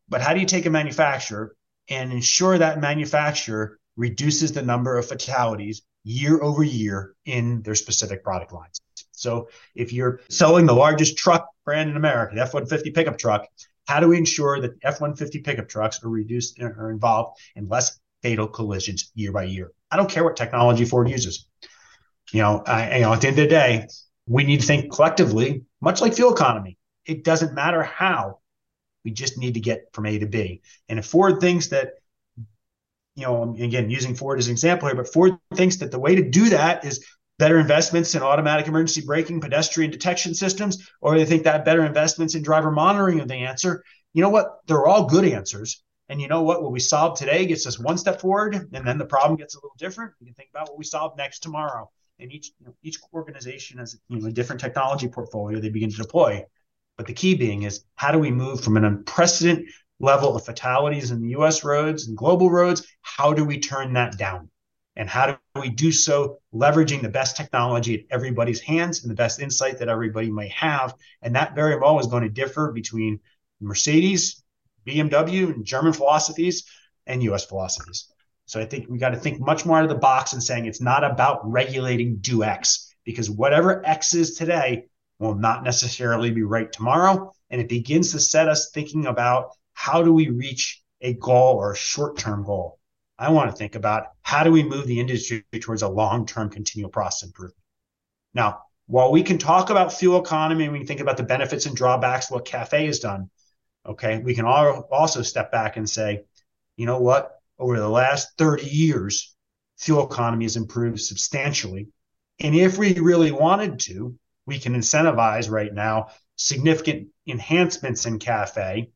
[0.07, 1.55] but how do you take a manufacturer
[1.89, 8.23] and ensure that manufacturer reduces the number of fatalities year over year in their specific
[8.23, 8.79] product lines.
[9.11, 13.45] So if you're selling the largest truck brand in America, the F-150 pickup truck,
[13.87, 18.47] how do we ensure that F-150 pickup trucks are reduced or involved in less fatal
[18.47, 19.71] collisions year by year?
[19.91, 21.47] I don't care what technology Ford uses.
[22.31, 23.87] You know, I, you know, at the end of the day,
[24.27, 26.77] we need to think collectively, much like fuel economy.
[27.05, 28.39] It doesn't matter how.
[29.05, 30.61] We just need to get from A to B.
[30.89, 31.93] And if Ford thinks that
[33.19, 36.15] you know, again, using Ford as an example here, but Ford thinks that the way
[36.15, 37.05] to do that is
[37.37, 42.35] better investments in automatic emergency braking, pedestrian detection systems, or they think that better investments
[42.35, 43.83] in driver monitoring are the answer.
[44.13, 44.59] You know what?
[44.67, 45.83] They're all good answers.
[46.09, 46.63] And you know what?
[46.63, 49.59] What we solve today gets us one step forward, and then the problem gets a
[49.59, 50.11] little different.
[50.19, 51.89] We can think about what we solve next tomorrow.
[52.19, 55.91] And each you know, each organization has you know, a different technology portfolio they begin
[55.91, 56.43] to deploy.
[56.97, 59.67] But the key being is how do we move from an unprecedented
[59.99, 62.87] level of fatalities in the US roads and global roads.
[63.01, 64.49] How do we turn that down?
[64.95, 69.15] And how do we do so leveraging the best technology at everybody's hands and the
[69.15, 70.95] best insight that everybody might have?
[71.21, 73.19] And that very well is going to differ between
[73.61, 74.43] Mercedes,
[74.87, 76.65] BMW, and German philosophies
[77.05, 78.07] and US philosophies.
[78.45, 80.65] So I think we got to think much more out of the box and saying
[80.65, 84.85] it's not about regulating do X because whatever X is today
[85.19, 87.31] will not necessarily be right tomorrow.
[87.49, 91.73] And it begins to set us thinking about how do we reach a goal or
[91.73, 92.79] a short term goal?
[93.17, 96.49] I want to think about how do we move the industry towards a long term
[96.49, 97.61] continual process improvement.
[98.33, 101.65] Now, while we can talk about fuel economy and we can think about the benefits
[101.65, 103.29] and drawbacks, what CAFE has done,
[103.85, 106.23] okay, we can also step back and say,
[106.77, 107.31] you know what?
[107.57, 109.35] Over the last 30 years,
[109.77, 111.89] fuel economy has improved substantially.
[112.39, 118.87] And if we really wanted to, we can incentivize right now significant enhancements in CAFE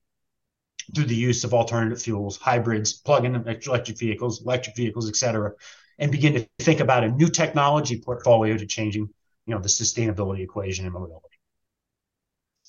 [0.96, 5.52] through the use of alternative fuels, hybrids, plug-in electric vehicles, electric vehicles, et cetera,
[6.00, 9.10] and begin to think about a new technology portfolio to changing,
[9.46, 11.33] you know, the sustainability equation in mobility.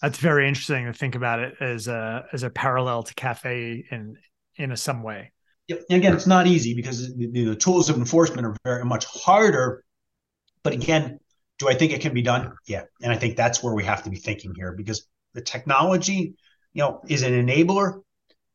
[0.03, 4.17] That's very interesting to think about it as a as a parallel to CAFE in
[4.57, 5.33] in a, some way.
[5.69, 9.83] Yeah, again, it's not easy because the, the tools of enforcement are very much harder.
[10.63, 11.21] But again,
[11.59, 12.53] do I think it can be done?
[12.67, 16.35] Yeah, and I think that's where we have to be thinking here because the technology,
[16.73, 18.03] you know, is an enabler.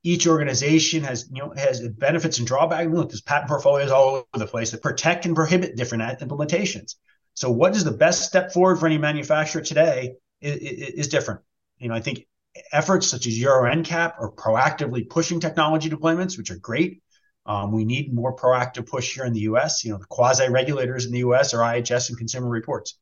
[0.04, 2.89] Each organization has, you know, has benefits and drawbacks.
[2.89, 6.95] Look, there's patent portfolios all over the place that protect and prohibit different implementations.
[7.34, 11.41] So, what is the best step forward for any manufacturer today is, different.
[11.78, 12.28] You know, I think
[12.71, 17.02] efforts such as Euro NCAP are proactively pushing technology deployments, which are great.
[17.45, 19.84] Um, we need more proactive push here in the U.S.
[19.84, 21.54] You know, the quasi regulators in the U.S.
[21.54, 22.97] are IHS and Consumer Reports.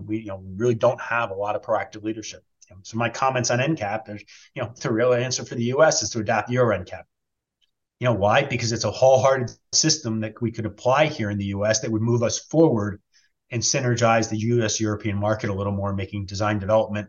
[0.00, 2.44] We, you know, we really don't have a lot of proactive leadership.
[2.82, 4.22] So my comments on NCAP, there's,
[4.54, 6.02] you know, the real answer for the U.S.
[6.02, 7.02] is to adapt Euro NCAP.
[8.00, 8.44] You know why?
[8.44, 11.80] Because it's a wholehearted system that we could apply here in the U.S.
[11.80, 13.00] that would move us forward
[13.50, 17.08] and synergize the US European market a little more, making design development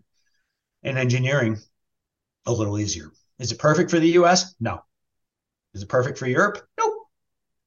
[0.84, 1.58] and engineering
[2.46, 3.12] a little easier.
[3.40, 4.56] Is it perfect for the US?
[4.60, 4.82] No.
[5.74, 6.66] Is it perfect for Europe?
[6.78, 6.94] Nope.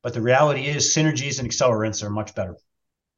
[0.03, 2.57] But the reality is, synergies and accelerants are much better.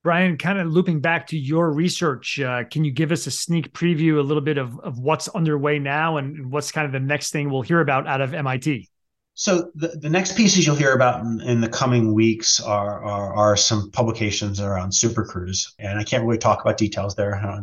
[0.02, 3.72] Bryan, kind of looping back to your research, uh, can you give us a sneak
[3.72, 7.30] preview, a little bit of, of what's underway now and what's kind of the next
[7.30, 8.90] thing we'll hear about out of MIT?
[9.36, 13.34] So the, the next pieces you'll hear about in, in the coming weeks are, are,
[13.34, 17.34] are some publications around Super Cruise, and I can't really talk about details there.
[17.34, 17.58] I,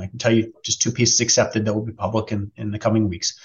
[0.00, 2.78] I can tell you just two pieces accepted that will be public in, in the
[2.78, 3.38] coming weeks.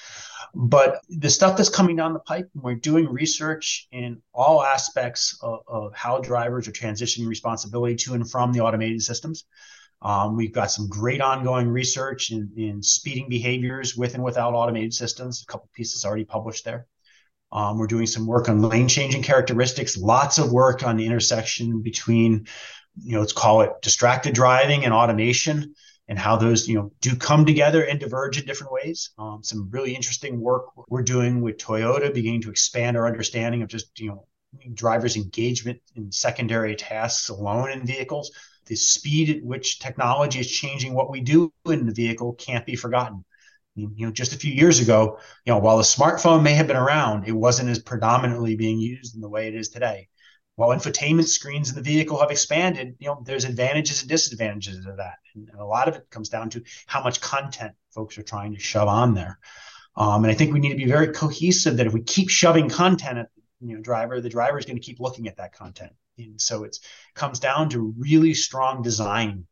[0.56, 5.60] But the stuff that's coming down the pipe, we're doing research in all aspects of,
[5.68, 9.46] of how drivers are transitioning responsibility to and from the automated systems.
[10.02, 14.96] Um, we've got some great ongoing research in, in speeding behaviors with and without automated
[14.96, 15.44] systems.
[15.44, 16.88] A couple pieces already published there.
[17.52, 21.82] Um, we're doing some work on lane changing characteristics, lots of work on the intersection
[21.82, 22.48] between,
[23.02, 25.74] you know, let's call it distracted driving and automation
[26.10, 29.12] and how those, you know, do come together and diverge in different ways.
[29.18, 33.70] Um, some really interesting work we're doing with Toyota, beginning to expand our understanding of
[33.70, 34.28] just, you know,
[34.74, 38.32] drivers' engagement in secondary tasks alone in vehicles.
[38.66, 42.76] The speed at which technology is changing what we do in the vehicle can't be
[42.76, 43.24] forgotten
[43.78, 46.76] you know, just a few years ago, you know, while the smartphone may have been
[46.76, 50.08] around, it wasn't as predominantly being used in the way it is today.
[50.56, 54.98] While infotainment screens in the vehicle have expanded, you know, there's advantages and disadvantages of
[54.98, 58.54] that, and, a lot of it comes down to how much content folks are trying
[58.56, 59.38] to shove on there.
[59.96, 61.78] Um, and I think we need to be very cohesive.
[61.78, 63.30] That if we keep shoving content at
[63.62, 65.94] you know driver, the driver is going to keep looking at that content.
[66.18, 66.78] And so it
[67.14, 69.46] comes down to really strong design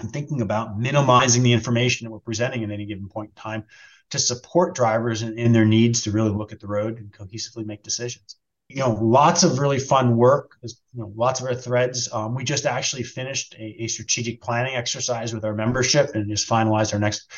[0.00, 3.64] and thinking about minimizing the information that we're presenting at any given point in time
[4.10, 7.64] to support drivers in, in, their needs to really look at the road and cohesively
[7.64, 8.36] make decisions.
[8.68, 10.56] You know, lots of really fun work.
[10.62, 12.12] you know, lots of our threads.
[12.12, 16.48] Um, we just actually finished a, a, strategic planning exercise with our membership and just
[16.48, 17.30] finalized our next,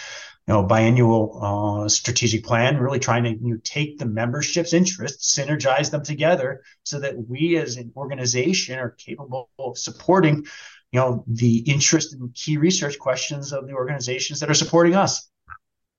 [0.46, 2.77] you know, biannual uh, strategic plan.
[2.77, 7.57] Really trying to you know, take the membership's interests, synergize them together, so that we
[7.57, 10.44] as an organization are capable of supporting
[10.92, 15.28] you know the interest in key research questions of the organizations that are supporting us.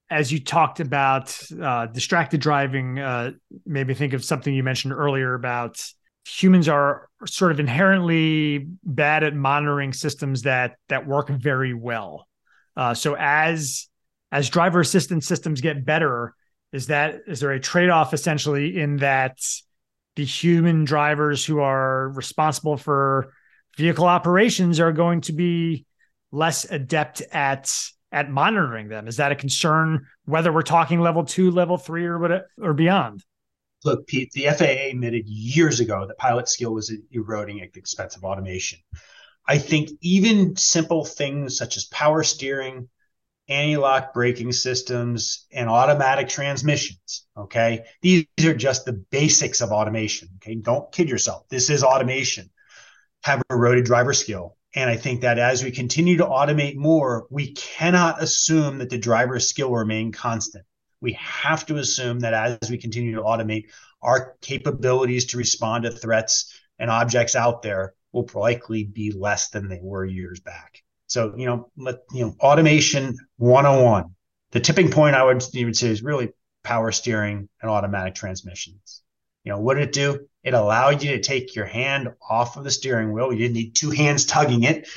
[0.09, 3.31] As you talked about uh, distracted driving uh,
[3.65, 5.83] maybe think of something you mentioned earlier about
[6.25, 12.27] humans are sort of inherently bad at monitoring systems that that work very well.
[12.77, 13.87] Uh, so as
[14.31, 16.35] as driver assistance systems get better
[16.71, 19.37] is that is there a trade-off essentially in that
[20.15, 23.31] the human drivers who are responsible for
[23.77, 25.85] vehicle operations are going to be
[26.31, 27.73] less adept at
[28.11, 29.07] at monitoring them.
[29.07, 33.23] Is that a concern whether we're talking level 2, level 3 or what or beyond?
[33.83, 38.15] Look, Pete, the FAA admitted years ago that pilot skill was eroding at the expense
[38.15, 38.79] of automation.
[39.45, 42.87] I think even simple things such as power steering,
[43.49, 47.83] anti-lock braking systems, and automatic transmissions, okay?
[48.01, 50.55] These are just the basics of automation, okay?
[50.55, 51.49] Don't kid yourself.
[51.49, 52.49] This is automation
[53.23, 54.57] have eroded driver skill.
[54.75, 58.97] And I think that as we continue to automate more, we cannot assume that the
[58.97, 60.65] driver skill will remain constant.
[60.99, 63.65] We have to assume that as we continue to automate,
[64.01, 69.69] our capabilities to respond to threats and objects out there will likely be less than
[69.69, 70.81] they were years back.
[71.07, 74.15] So, you know, you know, automation 101.
[74.51, 76.29] The tipping point I would even say is really
[76.63, 79.01] power steering and automatic transmissions.
[79.43, 80.27] You know, what did it do?
[80.43, 83.31] It allowed you to take your hand off of the steering wheel.
[83.31, 84.87] You didn't need two hands tugging it.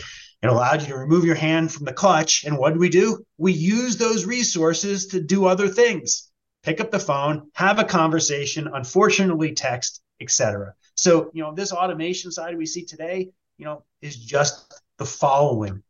[0.42, 2.44] It allowed you to remove your hand from the clutch.
[2.44, 3.24] And what do we do?
[3.38, 6.30] We use those resources to do other things.
[6.62, 10.74] Pick up the phone, have a conversation, unfortunately text, etc.
[10.94, 15.82] So, you know, this automation side we see today, you know, is just the following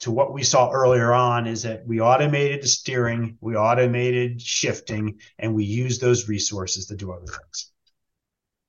[0.00, 5.18] to what we saw earlier on is that we automated the steering, we automated shifting,
[5.38, 7.72] and we use those resources to do other things.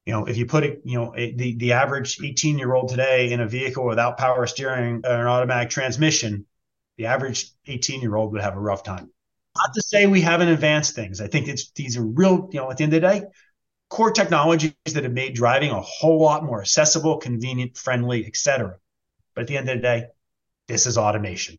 [0.05, 3.31] You know, if you put it, you know, the the average 18 year old today
[3.31, 6.45] in a vehicle without power steering or an automatic transmission,
[6.97, 9.09] the average 18 year old would have a rough time.
[9.57, 11.21] Not to say we haven't advanced things.
[11.21, 12.49] I think it's these are real.
[12.51, 13.23] You know, at the end of the day,
[13.89, 18.77] core technologies that have made driving a whole lot more accessible, convenient, friendly, etc.
[19.33, 20.05] But at the end of the day,
[20.67, 21.57] this is automation.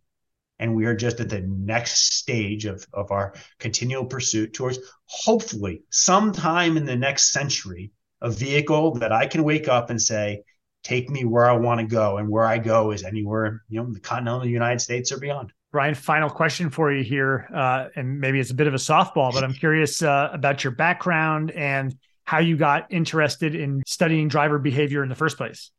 [0.58, 5.82] And we are just at the next stage of, of our continual pursuit towards hopefully
[5.90, 7.90] sometime in the next century,
[8.26, 10.42] a vehicle that I can wake up and say,
[10.82, 12.18] take me where I want to go.
[12.18, 15.52] And where I go is anywhere, you know, the continental United States or beyond.
[15.70, 17.48] Bryan, final question for you here.
[17.54, 20.72] Uh, and maybe it's a bit of a softball, but I'm curious uh, about your
[20.72, 25.70] background and how you got interested in studying driver behavior in the first place.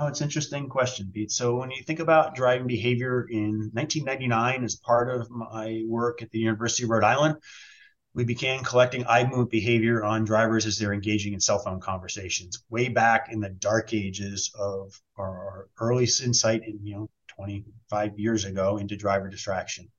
[0.00, 1.30] Oh, it's an interesting question, Pete.
[1.30, 6.30] So when you think about driving behavior in 1999 as part of my work at
[6.32, 7.36] the University of Rhode Island,
[8.14, 12.62] we began collecting eye movement behavior on drivers as they're engaging in cell phone conversations
[12.70, 18.44] way back in the dark ages of our early insight in, you know, 25 years
[18.44, 19.90] ago into driver distraction.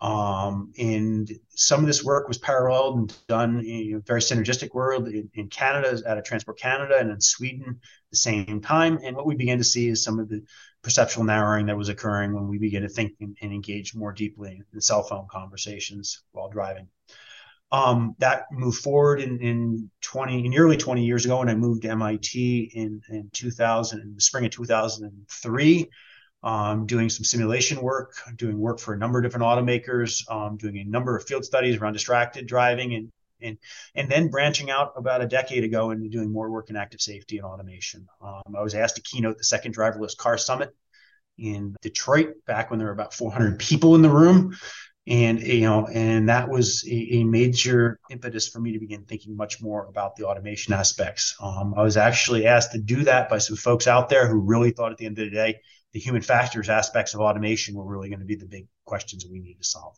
[0.00, 5.08] Um, and some of this work was paralleled and done in a very synergistic world
[5.08, 8.98] in, in Canada at a Transport Canada and in Sweden at the same time.
[9.04, 10.42] And what we began to see is some of the
[10.82, 14.62] perceptual narrowing that was occurring when we began to think and, and engage more deeply
[14.72, 16.88] in cell phone conversations while driving.
[17.72, 21.90] Um, that moved forward in, in 20 nearly 20 years ago when I moved to
[21.90, 25.88] MIT in, in 2000 in the spring of 2003
[26.42, 30.78] um, doing some simulation work, doing work for a number of different automakers, um, doing
[30.78, 33.10] a number of field studies around distracted driving, and
[33.42, 33.58] and
[33.94, 37.38] and then branching out about a decade ago into doing more work in active safety
[37.38, 38.06] and automation.
[38.22, 40.70] Um, I was asked to keynote the second driverless car summit
[41.38, 44.56] in Detroit back when there were about 400 people in the room.
[45.10, 49.36] And you know, and that was a, a major impetus for me to begin thinking
[49.36, 51.34] much more about the automation aspects.
[51.42, 54.70] Um, I was actually asked to do that by some folks out there who really
[54.70, 55.60] thought at the end of the day
[55.92, 59.40] the human factors aspects of automation were really going to be the big questions we
[59.40, 59.96] need to solve.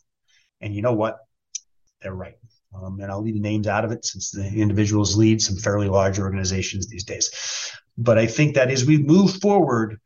[0.61, 1.19] And you know what?
[2.01, 2.37] They're right.
[2.73, 5.89] Um, and I'll leave the names out of it since the individuals lead some fairly
[5.89, 7.29] large organizations these days.
[7.99, 9.99] But I think that as we move forward,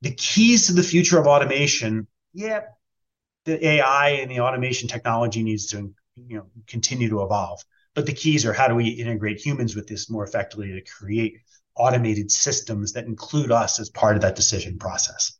[0.00, 2.60] the keys to the future of automation, yeah,
[3.44, 7.60] the AI and the automation technology needs to you know continue to evolve.
[7.94, 11.38] But the keys are how do we integrate humans with this more effectively to create
[11.76, 15.32] automated systems that include us as part of that decision process.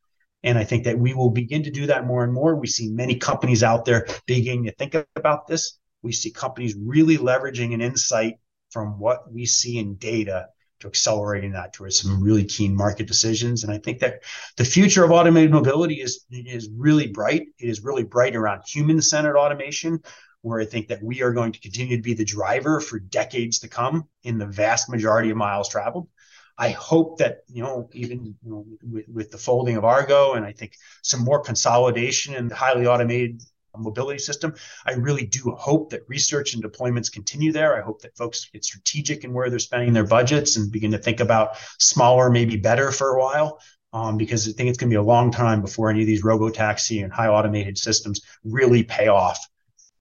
[0.42, 2.54] And I think that we will begin to do that more and more.
[2.54, 5.78] We see many companies out there beginning to think about this.
[6.02, 8.34] We see companies really leveraging an insight
[8.70, 10.48] from what we see in data
[10.84, 13.64] to accelerating that towards some really keen market decisions.
[13.64, 14.22] And I think that
[14.56, 17.48] the future of automated mobility is is really bright.
[17.58, 20.00] It is really bright around human-centered automation,
[20.42, 23.58] where I think that we are going to continue to be the driver for decades
[23.60, 26.08] to come in the vast majority of miles traveled.
[26.56, 30.44] I hope that you know even you know, with, with the folding of Argo and
[30.44, 33.42] I think some more consolidation in the highly automated
[33.78, 34.54] mobility system.
[34.86, 37.76] I really do hope that research and deployments continue there.
[37.76, 40.98] I hope that folks get strategic in where they're spending their budgets and begin to
[40.98, 43.60] think about smaller, maybe better for a while.
[43.92, 46.24] Um, because I think it's going to be a long time before any of these
[46.24, 49.38] robo taxi and high automated systems really pay off.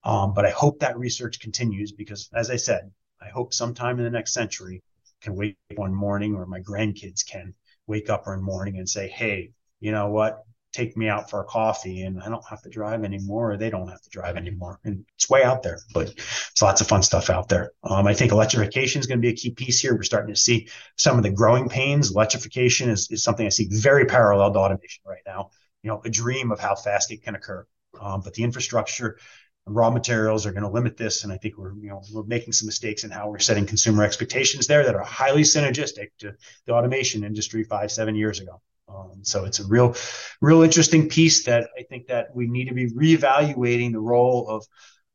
[0.04, 4.04] Um, but I hope that research continues because, as I said, I hope sometime in
[4.04, 4.82] the next century
[5.22, 7.54] can wake one morning or my grandkids can
[7.88, 10.44] wake up one morning and say, Hey, you know what?
[10.74, 13.70] Take me out for a coffee and I don't have to drive anymore or they
[13.70, 14.80] don't have to drive anymore.
[14.84, 17.72] And it's way out there, but it's lots of fun stuff out there.
[17.84, 19.96] Um, I think electrification is going to be a key piece here.
[19.96, 20.68] We're starting to see
[20.98, 22.12] some of the growing pains.
[22.12, 25.52] Electrification is, is something I see very parallel to automation right now.
[25.84, 27.68] You know, a dream of how fast it can occur.
[28.02, 29.20] Um, but the infrastructure
[29.66, 31.24] and raw materials are going to limit this.
[31.24, 34.04] And I think we're, you know, we're making some mistakes in how we're setting consumer
[34.04, 36.34] expectations there that are highly synergistic to
[36.66, 38.62] the automation industry five, seven years ago.
[38.94, 39.96] Um, so it's a real,
[40.42, 44.66] real interesting piece that I think that we need to be reevaluating the role of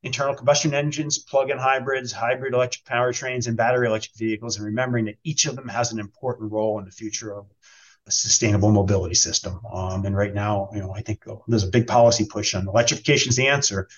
[0.03, 5.16] internal combustion engines, plug-in hybrids, hybrid electric powertrains, and battery electric vehicles, and remembering that
[5.24, 7.47] each of them has an important role in the future of
[8.07, 9.61] a sustainable mobility system.
[9.70, 13.31] Um, and right now, you know, I think there's a big policy push on electrification
[13.31, 13.89] is the answer,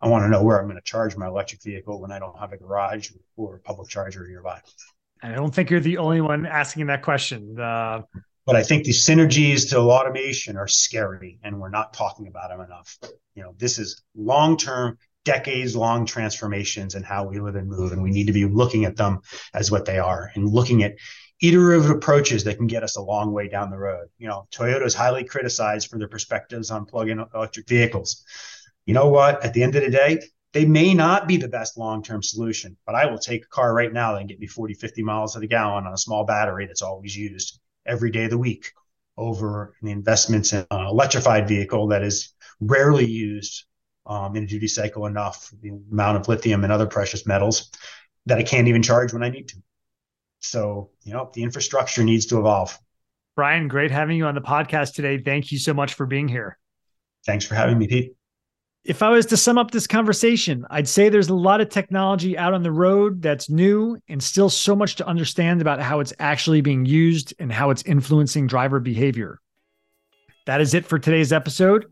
[0.00, 2.38] I want to know where I'm going to charge my electric vehicle when I don't
[2.38, 4.60] have a garage or a public charger nearby.
[5.22, 7.58] And I don't think you're the only one asking that question.
[8.46, 12.60] But I think the synergies to automation are scary, and we're not talking about them
[12.60, 12.96] enough.
[13.34, 17.90] You know, this is long term, decades long transformations in how we live and move,
[17.90, 19.18] and we need to be looking at them
[19.52, 20.94] as what they are and looking at
[21.42, 24.06] iterative approaches that can get us a long way down the road.
[24.16, 28.24] You know, Toyota is highly criticized for their perspectives on plug-in electric vehicles.
[28.86, 29.44] You know what?
[29.44, 30.20] At the end of the day,
[30.52, 33.92] they may not be the best long-term solution, but I will take a car right
[33.92, 36.66] now that can get me 40, 50 miles to the gallon on a small battery
[36.66, 38.72] that's always used every day of the week
[39.16, 43.64] over the investments in an electrified vehicle that is rarely used
[44.06, 47.70] um, in a duty cycle enough, the amount of lithium and other precious metals
[48.26, 49.56] that I can't even charge when I need to.
[50.40, 52.78] So, you know, the infrastructure needs to evolve.
[53.34, 55.18] Bryan, great having you on the podcast today.
[55.18, 56.58] Thank you so much for being here.
[57.24, 58.14] Thanks for having me, Pete.
[58.86, 62.38] If I was to sum up this conversation, I'd say there's a lot of technology
[62.38, 66.12] out on the road that's new and still so much to understand about how it's
[66.20, 69.40] actually being used and how it's influencing driver behavior.
[70.46, 71.86] That is it for today's episode.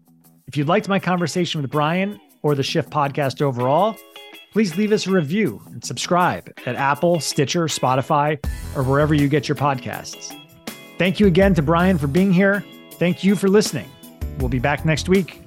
[0.47, 3.97] If you liked my conversation with Bryan or the Shift podcast overall,
[4.53, 8.39] please leave us a review and subscribe at Apple, Stitcher, Spotify,
[8.77, 10.33] or wherever you get your podcasts.
[10.97, 12.65] Thank you again to Bryan for being here.
[12.93, 13.91] Thank you for listening.
[14.39, 15.41] We'll be back next week.